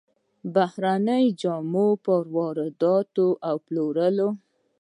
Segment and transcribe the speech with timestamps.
[0.53, 4.29] بهرنيو جامو پر واردولو او پلورلو